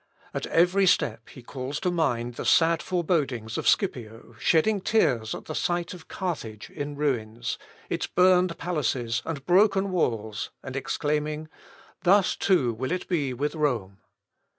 [0.33, 5.45] At every step he calls to mind the sad forebodings of Scipio shedding tears at
[5.45, 11.49] the sight of Carthage in ruins, its burned palaces and broken walls, and exclaiming,
[12.01, 13.99] "Thus, too, will it be with Rome!"